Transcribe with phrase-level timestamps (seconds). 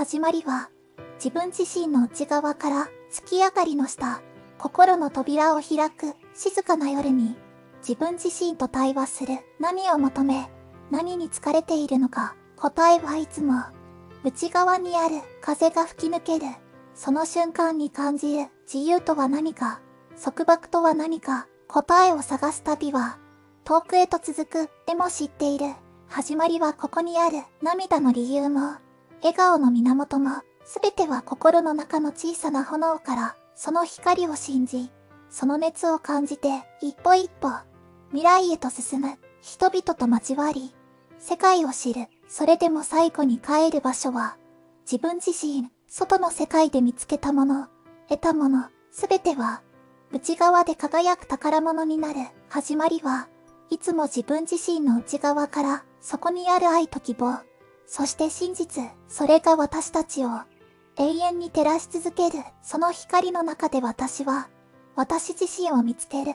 [0.00, 0.70] 始まりは、
[1.16, 4.22] 自分自身の内側から月明かりの下、
[4.56, 7.36] 心の扉を開く静かな夜に、
[7.86, 9.34] 自分自身と対話する。
[9.58, 10.50] 何を求め、
[10.90, 13.62] 何に疲れているのか、答えはいつも、
[14.24, 15.16] 内側にある。
[15.42, 16.46] 風が吹き抜ける、
[16.94, 18.48] その瞬間に感じる。
[18.72, 19.82] 自由とは何か、
[20.18, 23.18] 束縛とは何か、答えを探す旅は、
[23.64, 25.66] 遠くへと続く、でも知っている。
[26.08, 27.42] 始まりはここにある。
[27.60, 28.76] 涙の理由も、
[29.22, 30.30] 笑顔の源も、
[30.64, 34.90] すべては心の中の小さな炎から、その光を信じ、
[35.28, 36.48] その熱を感じて、
[36.80, 37.48] 一歩一歩、
[38.08, 40.74] 未来へと進む、人々と交わり、
[41.18, 42.08] 世界を知る。
[42.30, 44.36] それでも最後に帰る場所は、
[44.84, 47.66] 自分自身、外の世界で見つけたもの、
[48.08, 49.62] 得たもの、すべては、
[50.12, 52.20] 内側で輝く宝物になる。
[52.48, 53.28] 始まりは、
[53.68, 57.40] いつも自分自身の内側から、そこにある愛と希望、
[57.90, 60.28] そして真実、それが私たちを、
[60.96, 64.48] 永遠に照らし続ける、その光の中で私は、
[64.94, 66.34] 私自身を見つける。